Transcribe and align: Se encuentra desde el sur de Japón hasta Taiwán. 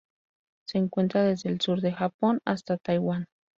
Se 0.65 0.79
encuentra 0.79 1.23
desde 1.23 1.49
el 1.49 1.61
sur 1.61 1.79
de 1.79 1.93
Japón 1.93 2.39
hasta 2.43 2.77
Taiwán. 2.77 3.27